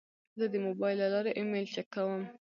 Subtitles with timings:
[0.39, 2.21] زه د موبایل له لارې ایمیل چک کوم.